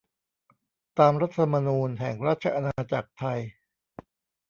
[0.99, 3.39] ตามรัฐธรรมนูญแห่งราชอาณาจักรไทย